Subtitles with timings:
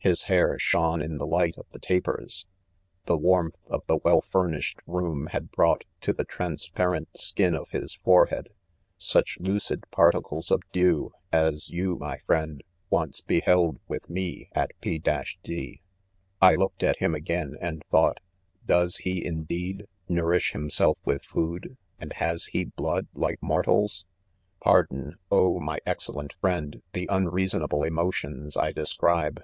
[0.00, 2.46] His hair shone in the light of the tapers
[3.02, 7.70] 5 the warmth of the well furnished room had brought to the transparent skin of
[7.70, 8.48] his forehead,
[8.96, 14.70] such lucid particles of dew as you, my friend, once be held, with me, at
[14.80, 15.02] P——
[15.44, 15.80] d,
[16.40, 18.18] I looked at him again, and thought,
[18.64, 24.04] does he, indeed,, nourish himself with food, and has he blood like mor° falsi
[24.62, 29.42] 4 Pardon, oh, my excellent friend, the un reasonable emotions I describe!